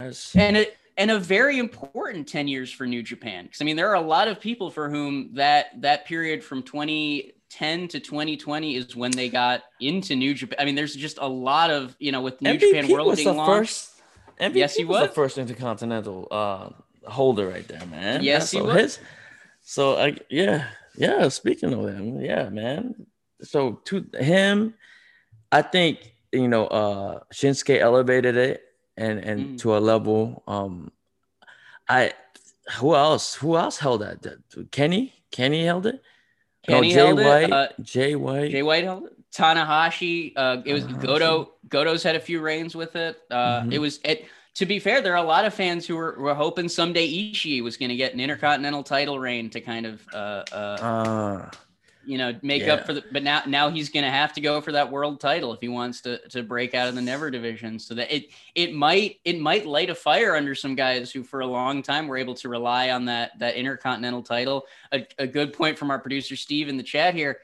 [0.00, 3.44] And it and a very important 10 years for New Japan.
[3.44, 6.62] Because I mean, there are a lot of people for whom that that period from
[6.62, 10.56] 2010 to 2020 is when they got into New Japan.
[10.60, 13.16] I mean, there's just a lot of you know with New MVP Japan World was
[13.18, 13.70] being the launched.
[13.70, 14.02] First,
[14.40, 16.70] MVP yes, he was, was the first intercontinental uh,
[17.10, 18.22] holder right there, man.
[18.22, 18.76] Yes, so he was.
[18.76, 18.98] His,
[19.62, 21.26] so I yeah yeah.
[21.26, 23.06] Speaking of him, yeah, man.
[23.42, 24.74] So to him,
[25.50, 28.62] I think you know uh Shinsuke elevated it
[28.98, 29.58] and and Mm.
[29.60, 30.42] to a level.
[30.46, 30.92] Um,
[31.88, 32.12] I
[32.78, 33.34] who else?
[33.36, 34.18] Who else held that?
[34.70, 35.14] Kenny?
[35.30, 36.02] Kenny held it.
[36.66, 37.52] Kenny Jay held it, White.
[37.52, 38.50] uh, Jay White.
[38.50, 39.12] Jay White held it.
[39.32, 40.32] Tanahashi.
[40.36, 41.00] Uh, it was Tanahashi.
[41.02, 41.52] Goto.
[41.68, 43.16] Goto's had a few reigns with it.
[43.30, 43.72] Uh, Mhm.
[43.72, 44.26] It was it.
[44.54, 47.62] To be fair, there are a lot of fans who were, were hoping someday Ishii
[47.62, 51.50] was going to get an intercontinental title reign to kind of, uh, uh, Uh,
[52.08, 52.72] you know, make yeah.
[52.72, 53.04] up for the.
[53.12, 55.68] But now, now he's going to have to go for that world title if he
[55.68, 57.78] wants to to break out of the Never division.
[57.78, 61.40] So that it it might it might light a fire under some guys who for
[61.40, 64.64] a long time were able to rely on that that intercontinental title.
[64.92, 67.40] A, a good point from our producer Steve in the chat here.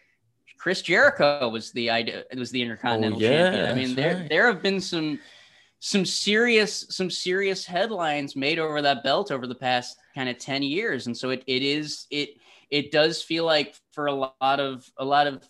[0.56, 3.66] Chris Jericho was the idea was the intercontinental Oh, yeah, champion.
[3.68, 4.28] I mean, there right.
[4.30, 5.20] there have been some
[5.80, 10.62] some serious some serious headlines made over that belt over the past kind of 10
[10.62, 12.38] years and so it, it is it
[12.70, 15.42] it does feel like for a lot of a lot of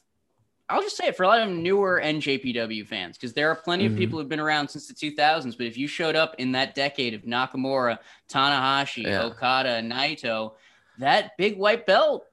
[0.69, 3.85] I'll just say it for a lot of newer NJPW fans because there are plenty
[3.87, 3.93] Mhm.
[3.93, 6.75] of people who've been around since the 2000s but if you showed up in that
[6.75, 7.99] decade of Nakamura,
[8.31, 9.25] Tanahashi, Yeah.
[9.25, 10.55] Okada, Naito,
[10.99, 12.25] that big white belt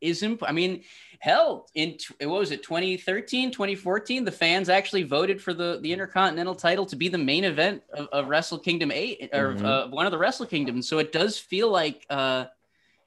[0.00, 0.82] is imp- I mean
[1.18, 5.92] hell in t- what was it 2013 2014 the fans actually voted for the the
[5.92, 9.64] intercontinental title to be the main event of, of wrestle kingdom 8 or Mhm.
[9.64, 12.46] uh, one of the wrestle kingdoms so it does feel like uh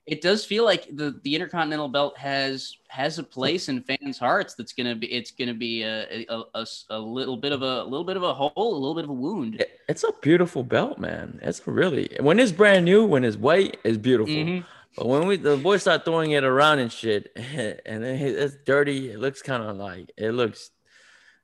[0.06, 4.54] it does feel like the the intercontinental belt has has a place in fans hearts
[4.54, 7.86] that's gonna be it's gonna be a a, a, a little bit of a, a
[7.86, 10.98] little bit of a hole a little bit of a wound it's a beautiful belt,
[10.98, 11.40] man.
[11.42, 14.34] It's really when it's brand new, when it's white, it's beautiful.
[14.34, 14.66] Mhm.
[14.96, 19.12] But when we the boys start throwing it around and shit, and then it's dirty,
[19.12, 20.72] it looks kind of like it looks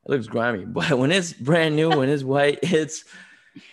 [0.05, 0.65] it looks grimy.
[0.79, 3.03] But when it's brand new, when it's white, it's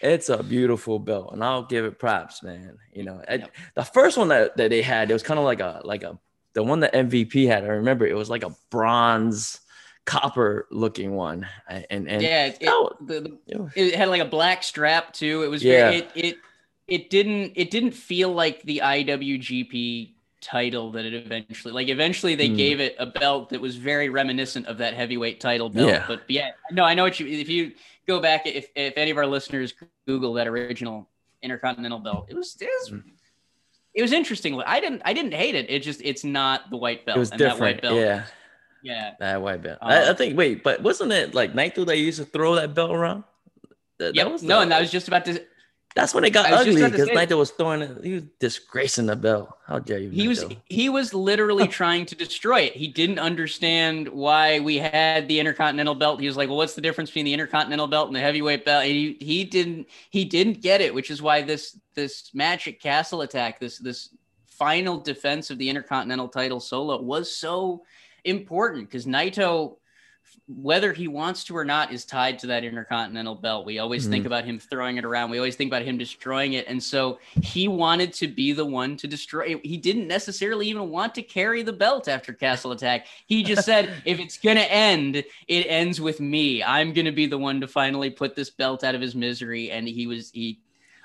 [0.01, 2.79] it's a beautiful belt, and I'll give it props, man.
[2.93, 3.51] You know, Yep.
[3.75, 6.19] the first one that, that they had, it was kind of like a like a
[6.55, 7.65] the one that MVP had.
[7.65, 9.61] I remember it was like a bronze
[10.07, 12.93] copper looking one, and and yeah it, Oh.
[13.01, 15.43] the, the it had like a black strap too.
[15.43, 15.91] It was Yeah.
[15.91, 16.37] very, it it
[16.87, 22.49] it didn't it didn't feel like the IWGP title that it eventually like eventually they
[22.49, 22.57] Hmm.
[22.57, 25.89] gave it a belt that was very reminiscent of that heavyweight title belt.
[25.89, 26.05] Yeah.
[26.07, 27.73] But yeah, no, I know what you if you
[28.07, 29.75] go back if if any of our listeners
[30.07, 31.09] Google that original
[31.43, 33.01] Intercontinental belt, it was it was,
[33.95, 34.61] it was interesting.
[34.67, 35.71] I didn't I didn't hate it.
[35.71, 37.17] It just it's not the white belt.
[37.17, 37.83] it was and that white different.
[37.83, 38.25] belt, Yeah.
[38.83, 39.11] yeah.
[39.21, 39.79] That white belt.
[39.83, 40.37] Um, I, I think.
[40.37, 43.25] Wait, but wasn't it like Naito that used to throw that belt around?
[43.99, 44.33] That, that Yep.
[44.33, 45.43] was no, and I was just about to
[45.97, 48.05] That's when it got I was just ugly because Naito was throwing it.
[48.05, 49.49] He was disgracing the belt.
[49.67, 50.11] How dare you?
[50.11, 52.75] he was he was literally trying to destroy it.
[52.75, 56.21] He didn't understand why we had the intercontinental belt.
[56.21, 58.85] He was like, "Well, what's the difference between the intercontinental belt and the heavyweight belt?"
[58.85, 62.79] And he he didn't he didn't get it, which is why this this match at
[62.79, 64.11] Castle Attack, this this
[64.45, 67.85] final defense of the intercontinental title solo was so
[68.25, 69.77] important because Naito
[70.49, 73.67] whether he wants to or not is tied to that intercontinental belt.
[73.67, 74.27] We always think mm-hmm.
[74.29, 75.31] about him throwing it around.
[75.31, 76.69] We always think about him destroying it.
[76.69, 79.67] And so he wanted to be the one to destroy it.
[79.67, 83.07] He didn't necessarily even want to carry the belt after Castle Attack.
[83.27, 86.63] He just said, if it's going to end, it ends with me.
[86.63, 89.73] I'm going to be the one to finally put this belt out of his misery.
[89.73, 90.61] And he was, he,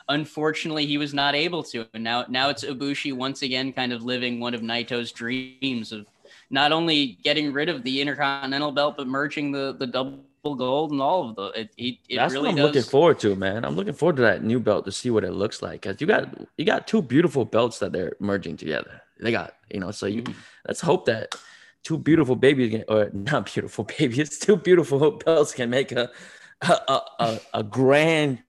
[0.08, 1.88] unfortunately, he was not able to.
[1.96, 6.06] And now, now it's Ibushi once again, kind of living one of Naito's dreams of
[6.52, 11.02] not only getting rid of the Intercontinental belt, but merging the the double gold and
[11.02, 11.46] all of the.
[11.60, 12.66] It, it, it That's really what I'm does.
[12.68, 13.64] looking forward to, man.
[13.66, 15.82] I'm looking forward to that new belt to see what it looks like.
[15.82, 19.02] Cause you got you got two beautiful belts that they're merging together.
[19.20, 19.92] They got you know.
[19.92, 20.36] So you Mhm.
[20.68, 21.36] let's hope that
[21.84, 26.12] two beautiful babies or not beautiful babies, two beautiful belts can make a
[26.62, 28.44] a a, a, a grand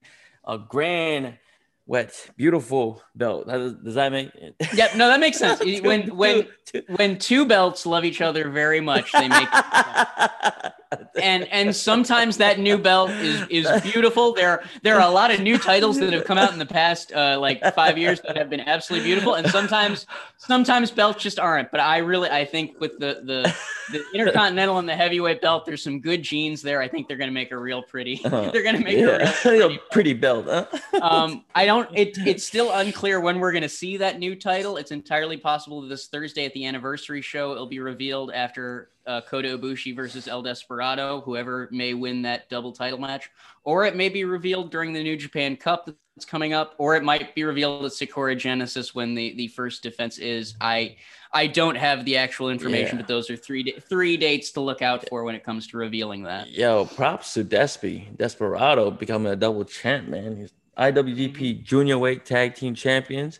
[0.45, 1.37] a grand
[1.85, 3.47] wet beautiful belt.
[3.47, 4.31] Does, does that make?
[4.73, 5.61] Yep, no, that makes sense.
[5.83, 6.47] When when
[6.95, 9.47] when two belts love each other very much, they make
[11.21, 14.33] and and sometimes that new belt is is beautiful.
[14.33, 17.13] There there are a lot of new titles that have come out in the past
[17.13, 20.05] uh, like five years that have been absolutely beautiful, and sometimes
[20.37, 21.71] sometimes belts just aren't.
[21.71, 23.55] But I really I think with the the
[23.91, 26.81] the intercontinental and the heavyweight belt, there's some good genes there.
[26.81, 28.19] I think they're gonna make a real pretty.
[28.23, 29.79] they're gonna make a real yeah, pretty.
[29.91, 30.45] pretty belt.
[30.45, 30.65] Huh?
[31.01, 31.89] um, I don't.
[31.93, 34.77] It, it's still unclear when we're going to see that new title.
[34.77, 39.21] It's entirely possible that this Thursday at the anniversary show it'll be revealed after uh,
[39.21, 43.29] Kota Ibushi versus El Desperado, whoever may win that double title match,
[43.63, 47.03] or it may be revealed during the New Japan Cup that's coming up, or it
[47.03, 50.55] might be revealed at Sakura Genesis when the the first defense is.
[50.61, 50.95] I
[51.33, 53.01] I don't have the actual information, Yeah.
[53.01, 56.23] but those are three three dates to look out for when it comes to revealing
[56.23, 56.49] that.
[56.51, 60.37] Yo, props to Despy, Desperado becoming a double champ, man.
[60.37, 63.39] He's IWGP Junior Weight Tag Team Champions,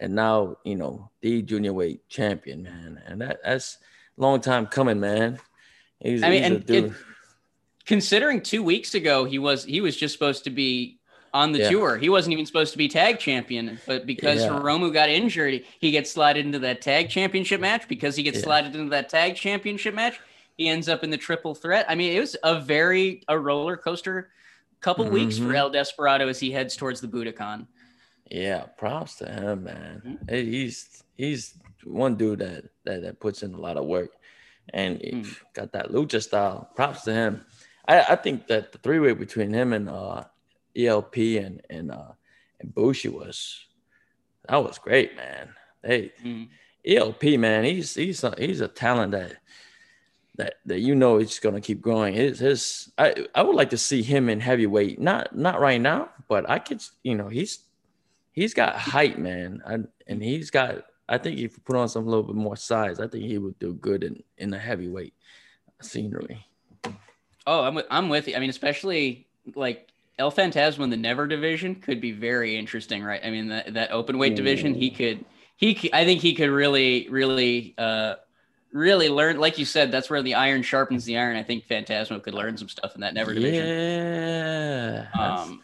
[0.00, 3.02] and now you know the Junior Weight Champion, man.
[3.06, 3.78] And that that's
[4.16, 5.38] long time coming, man.
[6.00, 6.92] He's, I mean, and it-
[7.86, 10.98] considering two weeks ago he was he was just supposed to be
[11.32, 11.70] on the Yeah.
[11.70, 11.98] tour.
[11.98, 14.50] He wasn't even supposed to be tag champion, but because Yeah.
[14.50, 17.88] Hiromu got injured, he gets slotted into that tag championship match.
[17.88, 18.58] Because he gets Yeah.
[18.66, 20.20] into that tag championship match,
[20.56, 21.86] he ends up in the triple threat.
[21.88, 24.30] I mean, it was a very a roller coaster
[24.80, 25.54] couple weeks for.
[25.56, 27.66] El Desperado as he heads towards the Budokan.
[28.30, 30.02] Yeah, props to him, man.
[30.28, 30.34] Mm-hmm.
[30.52, 31.54] He's he's
[31.86, 34.10] one dude that that, that puts in a lot of work,
[34.72, 35.36] and Mm.
[35.54, 36.70] got that lucha style.
[36.74, 37.44] Props to him.
[37.86, 40.24] I, I think that the three way between him and uh,
[40.76, 42.12] ELP and and uh,
[42.60, 43.66] and Bushi was
[44.48, 45.54] that was great, man.
[45.82, 46.48] Hey, Mm.
[46.86, 49.36] ELP, man, he's he's a, he's a talent that
[50.36, 52.14] that that you know he's gonna keep growing.
[52.14, 55.00] His his I I would like to see him in heavyweight.
[55.00, 57.60] Not not right now, but I could you know he's
[58.32, 60.84] he's got height, man, I, and he's got.
[61.08, 63.58] I think if you put on some little bit more size, I think he would
[63.58, 65.14] do good in in the heavyweight
[65.82, 66.46] scenery.
[67.46, 68.36] Oh, I'm with, I'm with you.
[68.36, 73.20] I mean, especially like El Phantasmo in the Never division could be very interesting, right?
[73.22, 75.24] I mean, that that open weight division, he could
[75.56, 78.14] he could, I think he could really really uh
[78.72, 79.38] really learn.
[79.38, 81.36] Like you said, that's where the iron sharpens the iron.
[81.36, 83.66] I think Phantasmo could learn some stuff in that Never division.
[83.66, 85.62] Yeah, Um,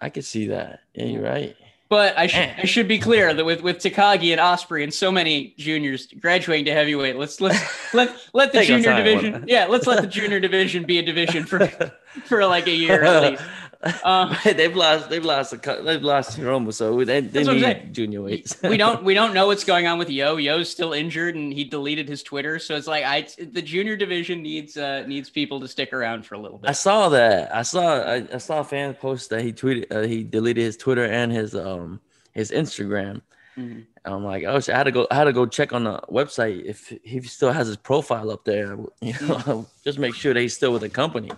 [0.00, 0.80] I could see that.
[0.94, 1.56] Yeah, you're right.
[1.90, 2.54] But I, should.
[2.56, 6.66] I should be clear that with, with Takagi and Ospreay and so many juniors graduating
[6.66, 7.58] to heavyweight, let's let's
[7.94, 11.66] let let the junior division, yeah, let's let the junior division be a division for
[12.26, 13.42] for like a year at least.
[14.04, 15.08] Um, they've lost.
[15.08, 15.54] They've lost.
[15.54, 18.60] A, they've lost Hiromu, so they, they That's what I'm need junior weights.
[18.62, 20.36] we don't we don't know what's going on with Yo.
[20.36, 24.42] Yo's still injured and he deleted his Twitter, so it's like I the junior division
[24.42, 26.68] needs uh needs people to stick around for a little bit.
[26.68, 27.54] I saw that.
[27.54, 28.02] I saw.
[28.02, 29.86] I, I saw a fan post that he tweeted.
[29.90, 32.00] Uh, he deleted his Twitter and his um
[32.34, 33.22] his Instagram.
[33.56, 33.86] Mhm.
[34.04, 35.06] And I'm like, oh, shit, I had to go.
[35.10, 38.44] I had to go check on the website if he still has his profile up
[38.44, 38.76] there.
[39.00, 41.30] You know, just make sure that he's still with the company.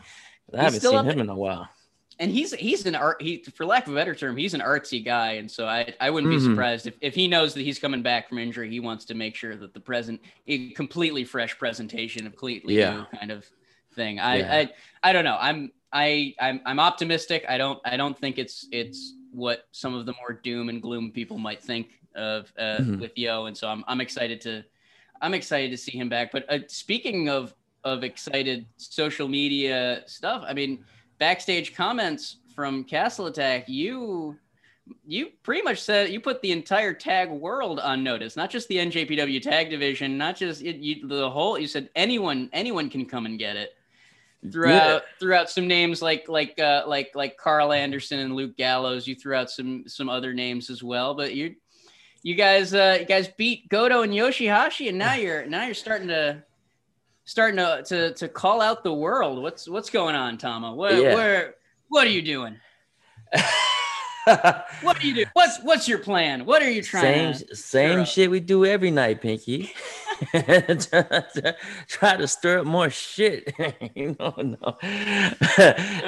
[0.53, 1.69] I haven't seen him in a while.
[2.18, 5.05] And he's he's an art he for lack of a better term, he's an artsy
[5.05, 6.38] guy, and so I I wouldn't be Mhm.
[6.38, 9.35] surprised if if he knows that he's coming back from injury, he wants to make
[9.35, 12.79] sure that the present a completely fresh presentation, of completely Yeah.
[12.79, 13.46] new kind of
[13.94, 14.20] thing.
[14.20, 14.61] I Yeah.
[14.61, 14.70] I
[15.03, 15.38] I don't know.
[15.40, 17.44] I'm I I'm I'm optimistic.
[17.48, 21.12] I don't I don't think it's it's what some of the more doom and gloom
[21.12, 22.98] people might think of uh, Mhm.
[22.98, 24.64] with Yo, and so I'm I'm excited to
[25.20, 26.33] I'm excited to see him back.
[26.33, 30.85] But uh, speaking of of excited social media stuff, I mean,
[31.23, 34.37] backstage comments from Castle Attack, you
[35.07, 38.79] you pretty much said you put the entire tag world on notice, not just the
[38.79, 41.57] NJPW tag division, not just it, you, the whole.
[41.57, 43.77] You said anyone anyone can come and get it.
[44.51, 49.15] Throughout throughout some names like like uh, like like Karl Anderson and Luke Gallows, you
[49.15, 51.55] threw out some some other names as well, but you
[52.25, 56.09] you guys uh you guys beat Goto and Yoshihashi and now you're now you're starting
[56.09, 56.43] to
[57.25, 59.43] starting to to, to call out the world.
[59.43, 60.75] What's what's going on, Tama?
[60.75, 61.15] What Yeah.
[61.15, 61.55] where
[61.89, 62.57] what are you doing?
[64.25, 65.27] What are you doing?
[65.33, 66.47] What's what's your plan?
[66.47, 69.73] What are you trying same to same shit we do every night, Pinky.
[70.31, 71.25] try,
[71.89, 73.53] try to stir up more shit.
[73.97, 74.77] you know, no,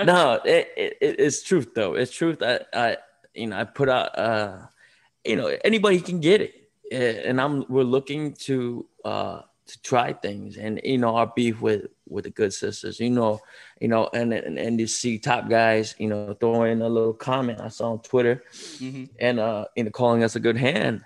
[0.05, 0.40] no.
[0.44, 1.94] It, it, it's truth though.
[1.94, 2.40] It's truth.
[2.40, 2.96] I, I,
[3.35, 4.16] you know, I put out.
[4.16, 4.59] uh
[5.24, 6.55] You know, anybody can get it,
[6.92, 7.64] and I'm.
[7.68, 12.31] We're looking to uh to try things, and you know, our beef with with the
[12.31, 13.00] good sisters.
[13.00, 13.40] You know,
[13.81, 15.94] you know, and and and you see top guys.
[15.98, 17.61] You know, throwing in a little comment.
[17.61, 19.09] I saw on Twitter Mhm.
[19.18, 21.03] and uh you know calling us a good hand.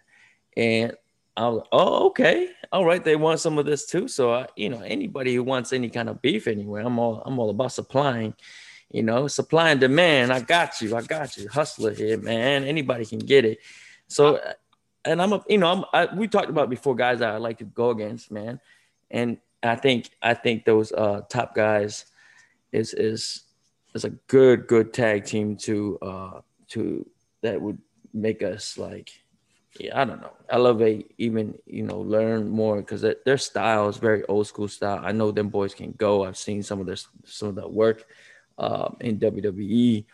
[0.57, 0.93] And
[1.37, 2.49] i was oh okay.
[2.73, 3.05] All right.
[3.05, 4.09] They want some of this too.
[4.09, 7.39] So I, you know anybody who wants any kind of beef anywhere i'm all i'm
[7.39, 8.35] all about supplying
[8.91, 10.33] you know supply and demand.
[10.33, 10.97] I got you.
[10.97, 11.49] I got you.
[11.49, 12.65] Hustler here man.
[12.65, 13.59] Anybody can get it.
[14.09, 14.41] So
[15.09, 17.59] and i'm a you know I'm, I, we talked about before guys that i like
[17.59, 18.61] to go against man.
[19.11, 22.05] And i think i think those uh top guys
[22.73, 23.43] is is
[23.95, 27.09] is a good good tag team to uh to
[27.43, 27.79] that would
[28.13, 29.11] make us like
[29.79, 30.33] yeah i don't know.
[30.51, 35.01] Elevate even you know learn more because their style is very old school style.
[35.03, 36.25] I know them boys can go.
[36.25, 38.07] I've seen some of their some of that work
[38.59, 40.05] um, in wwe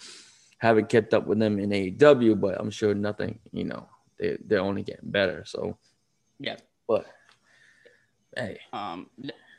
[0.58, 3.86] haven't kept up with them in aew but i'm sure nothing you know
[4.18, 5.76] they, they're only getting better so
[6.38, 6.56] Yeah.
[6.88, 7.06] but
[8.36, 9.08] hey Um,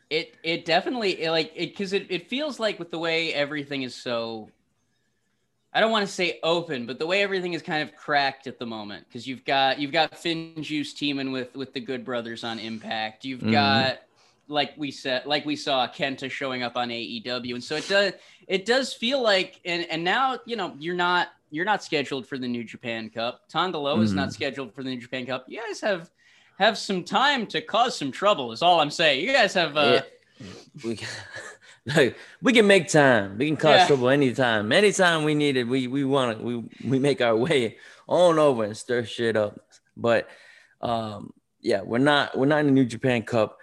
[0.09, 3.83] it it definitely it, like it because it, it feels like with the way everything
[3.83, 4.49] is so.
[5.73, 8.59] I don't want to say open, but the way everything is kind of cracked at
[8.59, 12.59] the moment because you've got you've got FinJuice teaming with with the Good Brothers on
[12.59, 13.25] Impact.
[13.25, 13.51] You've Mhm.
[13.51, 13.99] got
[14.47, 18.13] like we said, like we saw Kenta showing up on AEW, and so it does
[18.47, 22.37] it does feel like and and now you know you're not you're not scheduled for
[22.37, 23.47] the New Japan Cup.
[23.49, 24.33] Tanga Loa is not Mhm.
[24.33, 25.45] scheduled for the New Japan Cup.
[25.47, 26.09] You guys have
[26.57, 28.51] have some time to cause some trouble.
[28.51, 29.23] Is all I'm saying.
[29.25, 30.01] You guys have uh,
[30.39, 30.45] Yeah.
[30.83, 30.99] we
[31.85, 33.37] like we can make time.
[33.37, 33.87] We can cause Yeah.
[33.87, 34.71] trouble anytime.
[34.71, 37.77] Anytime we need it, we we want to we we make our way
[38.07, 39.59] on over and stir shit up.
[39.97, 40.27] But
[40.81, 43.57] um yeah, we're not we're not in the New Japan Cup.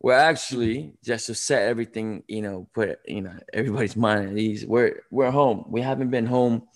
[0.00, 4.64] We're actually just to set everything, you know, put you know everybody's mind at ease.
[4.64, 5.64] We're we're home.
[5.68, 6.68] We haven't been home.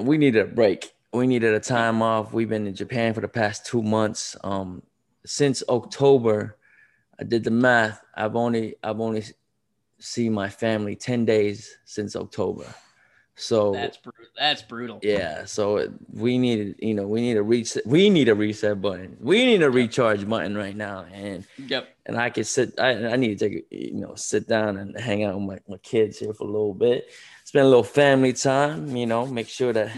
[0.00, 0.92] We needed a break.
[1.12, 2.32] We needed a time off.
[2.32, 4.36] We've been in Japan for the past two months.
[4.42, 4.82] Um,
[5.24, 6.56] since October,
[7.20, 8.02] I did the math.
[8.14, 9.22] I've only I've only
[10.00, 12.66] seen my family ten days since October.
[13.36, 14.24] So That's brutal.
[14.38, 15.00] That's brutal.
[15.02, 17.84] yeah, so we needed, you know, we need a reset.
[17.84, 19.16] We need a reset button.
[19.20, 21.88] We need a recharge button right now, and Yep.
[22.06, 22.78] and I can sit.
[22.78, 25.78] I, I need to take, you know, sit down and hang out with my, my
[25.78, 27.08] kids here for a little bit,
[27.54, 28.96] spend a little family time.
[28.96, 29.92] You know, make sure that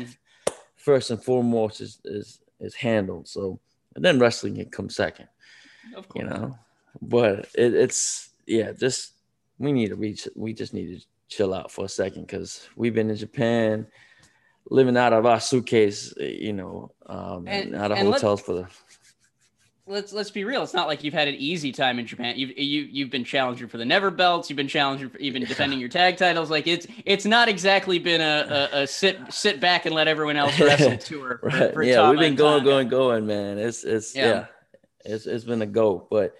[0.76, 3.26] first and foremost is is is handled.
[3.28, 3.59] So
[3.94, 5.28] and then wrestling can come second.
[5.96, 6.22] Of course.
[6.22, 6.59] You know,
[7.00, 9.12] but it, it's yeah, just
[9.59, 10.28] we need to reach.
[10.36, 13.86] We just need to chill out for a second because we've been in Japan,
[14.68, 16.12] living out of our suitcase.
[16.18, 18.68] You know, um, And- out of hotels for the.
[19.87, 20.62] Let's let's be real.
[20.62, 22.34] It's not like you've had an easy time in Japan.
[22.37, 24.51] You've you you've been challenging for the Never Belts.
[24.51, 26.51] You've been challenging for even defending your tag titles.
[26.51, 30.37] Like it's it's not exactly been a, a, a sit sit back and let everyone
[30.37, 31.39] else wrestle tour.
[31.39, 31.72] For, Right.
[31.74, 33.59] for yeah, we've been going, going, going, man.
[33.59, 34.26] It's it's Yeah.
[34.26, 34.45] yeah,
[35.05, 36.34] it's it's been a go, but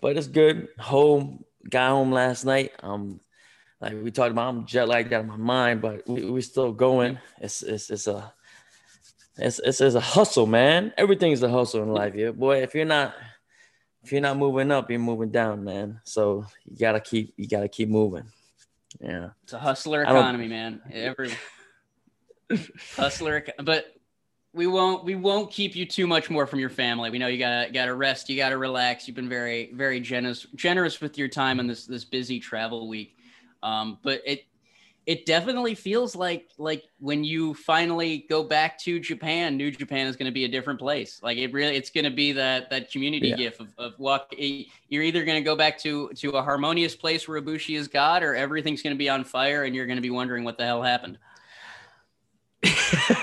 [0.00, 0.68] but it's good.
[0.80, 2.72] Home, got home last night.
[2.82, 3.20] Um,
[3.80, 6.72] like we talked about, I'm jet lagged out of my mind, but we we still
[6.72, 7.18] going.
[7.40, 8.32] It's it's it's a
[9.36, 10.92] it's it's, it's a hustle, man.
[10.96, 12.62] Everything's a hustle in life, yeah, boy.
[12.62, 13.14] If you're not
[14.02, 16.00] if you're not moving up, you're moving down, man.
[16.04, 18.24] So you gotta keep you gotta keep moving.
[19.00, 19.30] Yeah.
[19.44, 20.80] It's a hustler economy, man.
[20.92, 21.32] Every
[22.96, 23.94] hustler, but
[24.52, 27.10] we won't we won't keep you too much more from your family.
[27.10, 29.06] We know you gotta gotta rest, you gotta relax.
[29.06, 33.16] You've been very very generous generous with your time in this this busy travel week.
[33.62, 34.44] Um, but it
[35.04, 40.14] it definitely feels like like when you finally go back to Japan, New Japan is
[40.16, 41.18] going to be a different place.
[41.22, 43.36] Like it really, it's going to be that that community Yeah.
[43.36, 44.32] gift of, of walk.
[44.38, 47.88] Eh, you're either going to go back to to a harmonious place where Ibushi is
[47.88, 50.56] God, or everything's going to be on fire, and you're going to be wondering what
[50.56, 51.18] the hell happened.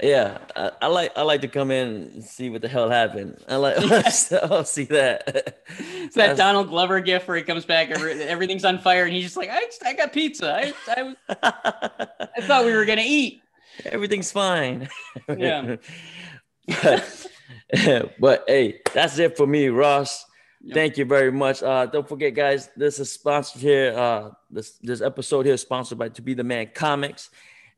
[0.00, 3.42] yeah, I, I like I like to come in and see what the hell happened.
[3.48, 3.76] I like
[4.42, 5.64] I'll see that.
[5.78, 9.24] It's that Donald Glover gift where he comes back, every, everything's on fire, and he's
[9.24, 10.54] just like, I, I got pizza.
[10.54, 11.14] I, I,
[12.36, 13.42] I thought we were going to eat.
[13.84, 14.88] Everything's fine.
[15.36, 15.76] Yeah.
[16.66, 17.28] but,
[18.20, 20.24] but hey, that's it for me, Ross.
[20.62, 20.74] Yep.
[20.74, 21.62] Thank you very much.
[21.62, 23.92] Uh, don't forget, guys, this is sponsored here.
[23.94, 27.28] Uh, this this episode here is sponsored by To Be the Man Comics,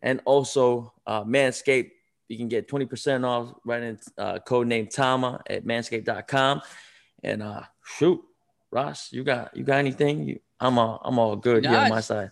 [0.03, 1.91] and also uh, Manscaped.
[2.29, 6.63] You can get twenty percent off right in uh, code name Tama at Manscaped.com.
[7.23, 8.21] And uh, shoot,
[8.71, 10.29] Ross, you got you got anything?
[10.29, 12.31] You, I'm all I'm all good here on my side.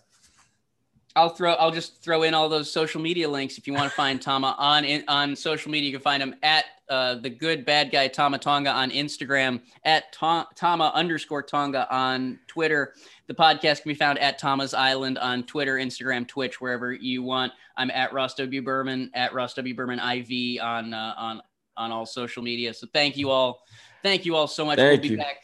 [1.15, 1.53] I'll throw.
[1.53, 4.55] I'll just throw in all those social media links if you want to find Tama
[4.57, 5.89] on in, on social media.
[5.89, 10.11] You can find him at uh, the good bad guy Tama Tonga on Instagram, at
[10.11, 12.93] Ta- Tama underscore Tonga on Twitter.
[13.27, 17.53] The podcast can be found at Tama's Island on Twitter, Instagram, Twitch, wherever you want.
[17.77, 21.41] I'm at Ross W Berman at Ross W Berman IV on uh, on
[21.77, 22.73] on all social media.
[22.73, 23.63] So thank you all.
[24.03, 24.77] Thank you all so much.
[24.77, 25.17] Thank we'll be you.
[25.17, 25.37] back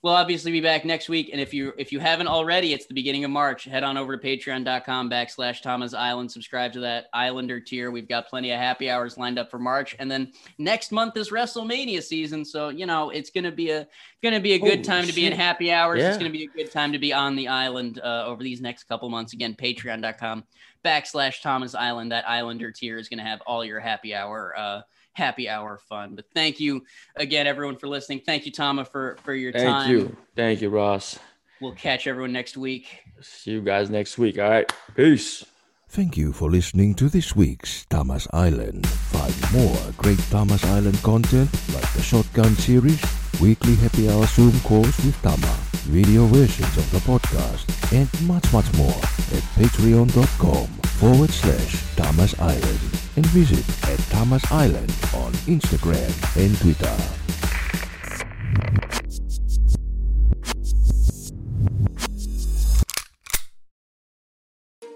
[0.00, 1.30] We'll obviously be back next week.
[1.32, 3.64] And if you if you haven't already, it's the beginning of March.
[3.64, 6.30] Head on over to patreon.com backslash Tama's Island.
[6.30, 7.90] Subscribe to that Islander tier.
[7.90, 9.96] We've got plenty of happy hours lined up for March.
[9.98, 12.44] And then next month is WrestleMania season.
[12.44, 13.88] So, you know, it's gonna be a
[14.22, 16.00] gonna be a good Holy time to be in happy hours.
[16.00, 18.84] It's gonna be a good time to be on the island uh, over these next
[18.84, 19.32] couple months.
[19.32, 20.44] Again, patreon.com
[20.88, 22.12] backslash Tama's Island.
[22.12, 24.82] That Islander tier is gonna have all your happy hour uh
[25.12, 26.14] happy hour fun.
[26.14, 26.84] But thank you
[27.16, 28.20] again, everyone, for listening.
[28.24, 29.86] Thank you, Tama, for for your Thank time.
[29.86, 30.16] Thank you.
[30.36, 31.18] Thank you, Ross.
[31.60, 32.86] We'll catch everyone next week.
[33.20, 34.38] See you guys next week.
[34.38, 34.72] All right.
[34.94, 35.44] Peace.
[35.90, 38.86] Thank you for listening to this week's Tama's Island.
[38.86, 43.00] Find more great Tama's Island content like the Shotgun series,
[43.40, 45.54] weekly happy hour Zoom calls with Tama,
[45.86, 50.66] video versions of the podcast, and much, much more at patreon.com
[50.98, 52.80] forward slash Tama's Island
[53.16, 56.96] and visit at Tama's Island on Instagram and Twitter.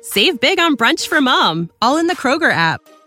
[0.03, 2.83] Save big on brunch for mom, all in the Kroger app.